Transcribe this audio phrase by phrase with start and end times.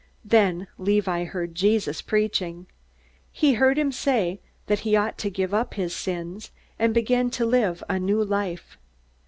[0.25, 2.65] Then Levi heard Jesus preaching.
[3.31, 7.45] He heard him say that he ought to give up his sins, and begin to
[7.45, 8.79] live a new life.